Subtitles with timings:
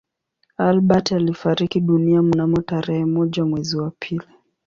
[0.57, 4.27] Albert alifariki dunia mnamo tarehe moja mwezi wa pili